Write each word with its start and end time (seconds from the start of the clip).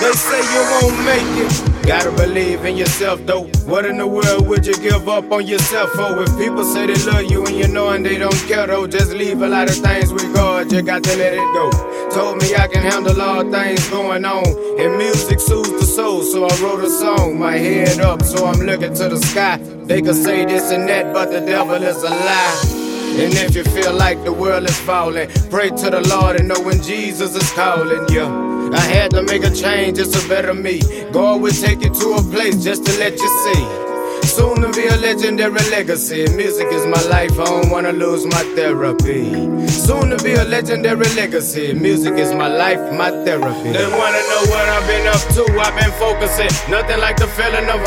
They 0.00 0.12
say 0.12 0.42
you 0.52 0.62
won't 0.70 1.04
make 1.04 1.46
it. 1.46 1.71
Gotta 1.86 2.12
believe 2.12 2.64
in 2.64 2.76
yourself 2.76 3.20
though. 3.26 3.44
What 3.66 3.84
in 3.84 3.98
the 3.98 4.06
world 4.06 4.46
would 4.46 4.64
you 4.66 4.74
give 4.74 5.08
up 5.08 5.30
on 5.32 5.46
yourself 5.46 5.90
for? 5.90 6.22
If 6.22 6.38
people 6.38 6.64
say 6.64 6.86
they 6.86 6.94
love 7.10 7.30
you 7.30 7.44
and 7.44 7.56
you 7.56 7.66
know 7.68 7.90
and 7.90 8.06
they 8.06 8.18
don't 8.18 8.34
care 8.46 8.66
though, 8.68 8.86
just 8.86 9.10
leave 9.10 9.42
a 9.42 9.48
lot 9.48 9.68
of 9.68 9.76
things 9.76 10.12
with 10.12 10.32
God. 10.32 10.70
You 10.70 10.82
got 10.82 11.02
to 11.02 11.16
let 11.16 11.34
it 11.34 11.52
go. 11.54 11.70
Told 12.10 12.40
me 12.40 12.54
I 12.54 12.68
can 12.68 12.82
handle 12.82 13.20
all 13.20 13.42
things 13.50 13.88
going 13.88 14.24
on. 14.24 14.46
And 14.78 14.96
music 14.96 15.40
soothes 15.40 15.72
the 15.72 15.84
soul, 15.84 16.22
so 16.22 16.44
I 16.44 16.60
wrote 16.62 16.84
a 16.84 16.90
song. 16.90 17.38
My 17.38 17.56
head 17.56 18.00
up, 18.00 18.22
so 18.22 18.46
I'm 18.46 18.60
looking 18.60 18.94
to 18.94 19.08
the 19.08 19.18
sky. 19.18 19.56
They 19.84 20.02
could 20.02 20.16
say 20.16 20.44
this 20.44 20.70
and 20.70 20.88
that, 20.88 21.12
but 21.12 21.30
the 21.30 21.40
devil 21.40 21.82
is 21.82 22.02
a 22.02 22.10
lie. 22.10 22.81
And 23.20 23.34
if 23.34 23.54
you 23.54 23.64
feel 23.64 23.92
like 23.92 24.24
the 24.24 24.32
world 24.32 24.64
is 24.64 24.78
falling, 24.80 25.28
pray 25.50 25.68
to 25.68 25.90
the 25.90 26.00
Lord 26.08 26.36
and 26.36 26.48
know 26.48 26.60
when 26.60 26.82
Jesus 26.82 27.34
is 27.36 27.50
calling 27.52 28.08
you. 28.10 28.72
I 28.72 28.80
had 28.80 29.10
to 29.12 29.22
make 29.22 29.44
a 29.44 29.50
change, 29.50 29.98
it's 29.98 30.16
a 30.24 30.28
better 30.28 30.54
me. 30.54 30.80
God 31.12 31.42
will 31.42 31.52
take 31.52 31.82
you 31.82 31.90
to 31.90 32.06
a 32.14 32.22
place 32.22 32.64
just 32.64 32.86
to 32.86 32.98
let 32.98 33.12
you 33.12 33.28
see. 33.44 33.82
Soon 34.26 34.62
to 34.62 34.72
be 34.72 34.86
a 34.86 34.96
legendary 34.96 35.60
legacy. 35.70 36.24
Music 36.34 36.68
is 36.72 36.86
my 36.86 37.02
life, 37.10 37.38
I 37.38 37.44
don't 37.44 37.70
wanna 37.70 37.92
lose 37.92 38.24
my 38.24 38.42
therapy. 38.56 39.28
Soon 39.68 40.10
to 40.10 40.16
be 40.24 40.32
a 40.34 40.44
legendary 40.44 41.08
legacy. 41.14 41.74
Music 41.74 42.14
is 42.14 42.32
my 42.32 42.48
life, 42.48 42.80
my 42.94 43.10
therapy. 43.26 43.72
They 43.72 43.88
wanna 44.00 44.22
know 44.30 44.42
what 44.52 44.66
I've 44.68 44.86
been 44.86 45.06
up 45.06 45.22
to, 45.36 45.44
I've 45.60 45.76
been 45.76 45.92
focusing. 45.98 46.52
Nothing 46.70 47.00
like 47.00 47.16
the 47.16 47.26
feeling 47.28 47.68
of 47.68 47.80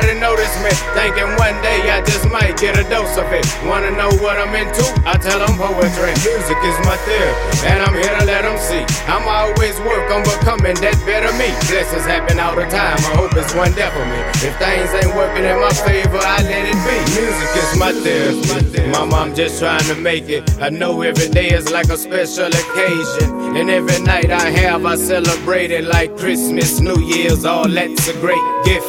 hoping 0.00 0.20
notice 0.20 0.54
me. 0.62 0.70
Thinking 0.96 1.28
one 1.36 1.56
day 1.62 1.90
I 1.90 2.00
just 2.02 2.28
might 2.30 2.56
get 2.58 2.78
a 2.78 2.84
dose 2.88 3.16
of 3.16 3.28
it. 3.32 3.44
Wanna 3.66 3.90
know 3.92 4.10
what 4.20 4.38
I'm 4.38 4.54
into? 4.54 4.84
I 5.06 5.16
tell 5.16 5.38
them 5.38 5.56
poetry. 5.56 6.12
Music 6.24 6.58
is 6.64 6.78
my 6.86 6.96
therapy, 7.04 7.68
and 7.68 7.82
I'm 7.82 7.94
here 7.94 8.14
to 8.18 8.24
let 8.24 8.42
them 8.42 8.58
see. 8.58 8.84
I'm 9.06 9.26
always 9.28 9.78
work 9.80 10.10
on 10.10 10.22
becoming 10.22 10.76
that 10.80 10.96
better 11.06 11.32
me. 11.36 11.52
Blessings 11.68 12.04
happen 12.04 12.38
all 12.40 12.56
the 12.56 12.66
time, 12.68 12.98
I 12.98 13.12
hope 13.16 13.32
it's 13.36 13.54
one 13.54 13.72
day 13.72 13.88
for 13.90 14.04
me. 14.06 14.20
If 14.46 14.56
things 14.58 14.90
ain't 14.96 15.14
working 15.14 15.44
in 15.44 15.58
my 15.60 15.72
favor, 15.84 16.20
I 16.20 16.42
let 16.42 16.64
it 16.64 16.80
be. 16.84 16.96
Music 17.20 17.50
is 17.56 17.70
my 17.78 17.92
therapy. 17.92 18.90
Mama, 18.90 19.16
I'm 19.16 19.34
just 19.34 19.58
trying 19.60 19.84
to 19.84 19.94
make 19.94 20.28
it. 20.28 20.44
I 20.60 20.68
know 20.70 21.02
every 21.02 21.28
day 21.28 21.50
is 21.50 21.70
like 21.70 21.88
a 21.88 21.96
special 21.96 22.48
occasion. 22.48 23.56
And 23.56 23.68
every 23.68 24.00
night 24.02 24.30
I 24.30 24.50
have, 24.50 24.86
I 24.86 24.96
celebrate 24.96 25.70
it 25.70 25.84
like 25.84 26.16
Christmas, 26.16 26.80
New 26.80 27.00
Year's, 27.00 27.44
all 27.44 27.68
that's 27.68 28.08
a 28.08 28.14
great 28.20 28.46
gift. 28.64 28.86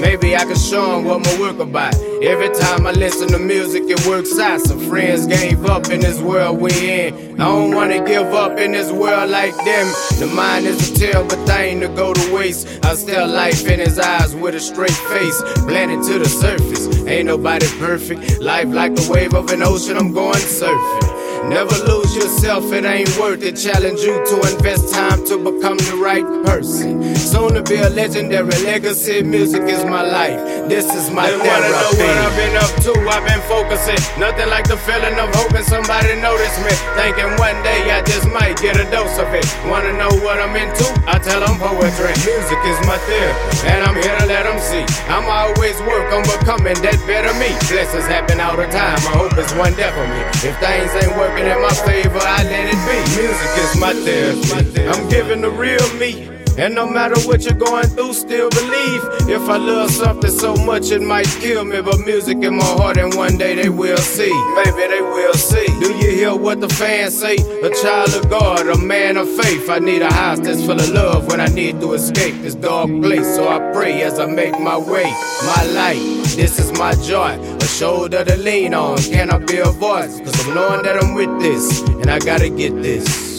Maybe 0.00 0.36
I 0.36 0.44
can 0.44 0.56
show 0.56 0.96
them 0.96 1.04
what 1.04 1.20
my 1.24 1.40
work 1.40 1.58
about. 1.58 1.94
Every 2.22 2.48
time 2.54 2.86
I 2.86 2.92
listen 2.92 3.28
to 3.28 3.38
music, 3.38 3.84
it 3.86 4.06
works 4.06 4.38
out. 4.38 4.60
Some 4.60 4.80
friends 4.88 5.26
gave 5.26 5.64
up 5.66 5.88
in 5.90 6.00
this 6.00 6.20
world 6.20 6.60
we 6.60 6.70
in. 6.90 7.40
I 7.40 7.44
don't 7.44 7.74
wanna 7.74 8.04
give 8.04 8.32
up 8.34 8.58
in 8.58 8.72
this 8.72 8.90
world 8.90 9.30
like 9.30 9.54
them. 9.64 9.86
The 10.18 10.30
mind 10.34 10.66
is 10.66 10.90
a 10.90 10.98
terrible 10.98 11.36
thing 11.46 11.80
to 11.80 11.88
go 11.88 12.12
to 12.12 12.34
waste. 12.34 12.84
I 12.84 12.94
still 12.94 13.26
life 13.26 13.66
in 13.66 13.80
his 13.80 13.98
eyes 13.98 14.34
with 14.34 14.54
a 14.54 14.60
straight 14.60 14.90
face, 15.12 15.42
blended 15.66 16.02
to 16.04 16.18
the 16.18 16.28
surface. 16.28 16.86
Ain't 17.06 17.26
nobody 17.26 17.66
perfect. 17.78 18.40
Life 18.40 18.68
like 18.68 18.94
the 18.94 19.10
wave 19.12 19.34
of 19.34 19.50
an 19.50 19.62
ocean, 19.62 19.96
I'm 19.96 20.12
going 20.12 20.34
surfing. 20.34 21.23
Never 21.48 21.76
lose 21.84 22.16
yourself, 22.16 22.72
it 22.72 22.84
ain't 22.84 23.12
worth 23.18 23.42
it. 23.42 23.56
Challenge 23.56 24.00
you 24.00 24.16
to 24.24 24.36
invest 24.48 24.92
time 24.92 25.24
to 25.26 25.36
become 25.36 25.76
the 25.76 26.00
right 26.00 26.24
person. 26.44 27.14
Soon 27.14 27.54
to 27.54 27.62
be 27.62 27.76
a 27.76 27.90
legendary 27.90 28.56
legacy. 28.64 29.22
Music 29.22 29.62
is 29.62 29.84
my 29.84 30.00
life. 30.00 30.40
This 30.68 30.88
is 30.94 31.10
my 31.12 31.28
they 31.28 31.36
wanna 31.36 31.68
know 31.68 31.92
what 32.00 32.16
I've 32.24 32.36
been 32.40 32.56
up 32.56 32.72
to. 32.88 32.92
I've 33.12 33.26
been 33.28 33.44
focusing. 33.44 34.00
Nothing 34.16 34.48
like 34.48 34.66
the 34.66 34.78
feeling 34.88 35.18
of 35.20 35.28
hoping 35.36 35.64
somebody 35.68 36.16
notice 36.16 36.56
me. 36.64 36.72
Thinking 36.96 37.28
one 37.36 37.58
day 37.60 37.92
I 37.92 38.00
just 38.02 38.24
might 38.32 38.56
get 38.64 38.80
a 38.80 38.88
dose 38.88 39.18
of 39.20 39.28
it. 39.36 39.44
Wanna 39.68 39.92
know 40.00 40.10
what 40.24 40.40
I'm 40.40 40.56
into? 40.56 40.88
I 41.04 41.20
tell 41.20 41.44
them 41.44 41.60
poetry. 41.60 42.16
Music 42.24 42.60
is 42.64 42.78
my 42.88 42.96
therapy, 43.04 43.68
and 43.68 43.84
I'm 43.84 43.96
here 44.00 44.16
to 44.16 44.26
let 44.26 44.48
them 44.48 44.58
see. 44.64 44.86
I'm 45.12 45.28
always 45.28 45.76
work 45.84 46.08
on 46.08 46.24
becoming 46.24 46.78
that 46.80 46.98
better 47.04 47.34
me. 47.36 47.52
Blessings 47.68 48.08
happen 48.08 48.40
all 48.40 48.56
the 48.56 48.66
time. 48.72 48.96
I 49.10 49.12
hope 49.20 49.36
it's 49.36 49.52
one 49.54 49.74
day 49.74 49.90
for 49.92 50.06
me. 50.08 50.20
If 50.48 50.56
things 50.62 50.90
ain't 51.04 51.12
working 51.18 51.33
working 51.34 51.50
in 51.50 51.60
my 51.60 51.68
favor, 51.70 52.18
I 52.20 52.44
let 52.44 52.68
it 52.68 52.80
be. 52.86 52.96
Music 53.20 53.50
is 53.58 53.80
my 53.80 53.92
therapy. 53.92 54.86
I'm 54.88 55.08
giving 55.08 55.40
the 55.40 55.50
real 55.50 55.94
me. 55.94 56.43
And 56.56 56.74
no 56.74 56.88
matter 56.88 57.18
what 57.26 57.44
you're 57.44 57.58
going 57.58 57.86
through, 57.88 58.12
still 58.12 58.48
believe. 58.50 59.02
If 59.28 59.48
I 59.48 59.56
love 59.56 59.90
something 59.90 60.30
so 60.30 60.54
much, 60.54 60.92
it 60.92 61.02
might 61.02 61.26
kill 61.26 61.64
me. 61.64 61.80
But 61.82 61.98
music 62.00 62.38
in 62.42 62.56
my 62.56 62.64
heart, 62.64 62.96
and 62.96 63.12
one 63.14 63.36
day 63.36 63.56
they 63.56 63.68
will 63.68 63.98
see. 63.98 64.32
Maybe 64.54 64.86
they 64.86 65.00
will 65.00 65.34
see. 65.34 65.66
Do 65.80 65.92
you 65.94 66.10
hear 66.10 66.36
what 66.36 66.60
the 66.60 66.68
fans 66.68 67.18
say? 67.18 67.36
A 67.36 67.70
child 67.82 68.14
of 68.14 68.30
God, 68.30 68.68
a 68.68 68.78
man 68.78 69.16
of 69.16 69.28
faith. 69.36 69.68
I 69.68 69.80
need 69.80 70.02
a 70.02 70.12
house 70.12 70.38
that's 70.38 70.64
full 70.64 70.80
of 70.80 70.88
love 70.90 71.26
when 71.26 71.40
I 71.40 71.46
need 71.46 71.80
to 71.80 71.94
escape 71.94 72.40
this 72.42 72.54
dark 72.54 72.88
place. 73.02 73.26
So 73.34 73.48
I 73.48 73.72
pray 73.72 74.02
as 74.02 74.20
I 74.20 74.26
make 74.26 74.58
my 74.60 74.78
way. 74.78 75.10
My 75.44 75.64
light, 75.74 76.24
this 76.36 76.60
is 76.60 76.70
my 76.78 76.94
joy. 77.02 77.32
A 77.32 77.66
shoulder 77.66 78.24
to 78.24 78.36
lean 78.36 78.74
on. 78.74 78.98
Can 78.98 79.30
I 79.30 79.38
be 79.38 79.58
a 79.58 79.70
voice? 79.70 80.20
Cause 80.20 80.46
I'm 80.46 80.54
knowing 80.54 80.82
that 80.84 81.02
I'm 81.02 81.14
with 81.14 81.40
this, 81.40 81.80
and 81.82 82.08
I 82.10 82.20
gotta 82.20 82.48
get 82.48 82.80
this. 82.80 83.33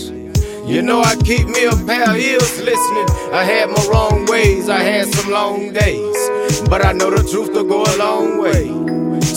You 0.66 0.82
know 0.82 1.02
I 1.02 1.16
keep 1.16 1.48
me 1.48 1.66
a 1.66 1.76
pair 1.76 2.10
of 2.10 2.18
ears 2.18 2.62
listening. 2.62 3.08
I 3.32 3.44
had 3.44 3.70
my 3.70 3.86
wrong 3.88 4.26
ways, 4.26 4.68
I 4.68 4.80
had 4.82 5.08
some 5.14 5.32
long 5.32 5.72
days. 5.72 6.30
But 6.70 6.84
I 6.84 6.92
know 6.92 7.12
the 7.12 7.24
truth 7.30 7.54
to 7.54 7.64
go 7.64 7.84
a 7.84 7.96
long 7.98 8.40
way 8.40 8.75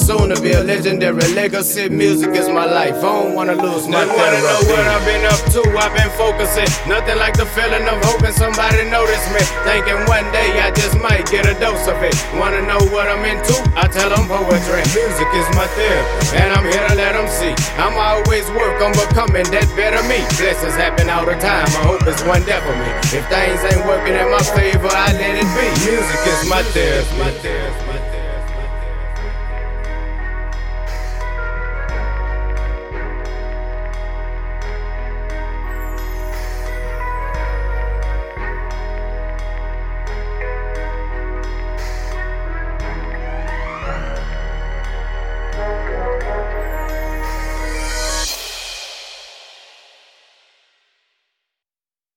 soon 0.09 0.33
to 0.33 0.41
be 0.41 0.53
a 0.57 0.65
legendary 0.65 1.21
legacy. 1.37 1.85
Music 1.93 2.33
is 2.33 2.49
my 2.49 2.65
life. 2.65 2.97
I 3.05 3.13
don't 3.13 3.35
wanna 3.37 3.53
lose 3.61 3.85
my 3.85 4.01
They 4.01 4.09
wanna 4.09 4.41
know 4.41 4.61
what 4.73 4.85
I've 4.89 5.05
been 5.05 5.25
up 5.29 5.43
to. 5.53 5.61
I've 5.77 5.93
been 5.93 6.09
focusing. 6.17 6.65
Nothing 6.89 7.19
like 7.21 7.37
the 7.37 7.45
feeling 7.53 7.85
of 7.85 8.01
hoping 8.09 8.33
somebody 8.33 8.89
notice 8.89 9.21
me. 9.37 9.45
Thinking 9.69 10.01
one 10.09 10.25
day 10.33 10.49
I 10.65 10.73
just 10.73 10.97
might 10.97 11.29
get 11.29 11.45
a 11.45 11.53
dose 11.61 11.85
of 11.93 12.01
it. 12.01 12.17
Wanna 12.41 12.65
know 12.65 12.81
what 12.89 13.05
I'm 13.13 13.21
into? 13.21 13.53
I 13.77 13.85
tell 13.85 14.09
them 14.09 14.25
poetry. 14.33 14.81
Music 14.97 15.29
is 15.41 15.49
my 15.53 15.69
therapy, 15.77 16.41
and 16.41 16.57
I'm 16.57 16.65
here 16.65 16.85
to 16.89 16.95
let 16.97 17.13
them 17.13 17.29
see. 17.29 17.53
I'm 17.77 18.01
always 18.01 18.49
work 18.57 18.81
on 18.81 18.97
becoming 18.97 19.45
that 19.53 19.69
better 19.77 20.01
me. 20.09 20.25
Blessings 20.41 20.73
happen 20.81 21.13
all 21.13 21.29
the 21.29 21.37
time. 21.37 21.69
I 21.77 21.85
hope 21.85 22.09
it's 22.09 22.25
one 22.25 22.41
day 22.49 22.57
for 22.65 22.73
me. 22.81 22.89
If 23.13 23.29
things 23.29 23.61
ain't 23.61 23.85
working 23.85 24.17
in 24.17 24.29
my 24.33 24.41
favor, 24.57 24.89
I 24.89 25.13
let 25.21 25.37
it 25.37 25.49
be. 25.53 25.67
Music 25.85 26.21
is 26.33 26.41
my 26.49 26.65
therapy. 26.73 27.13
My 27.21 27.33
therapy. 27.45 27.88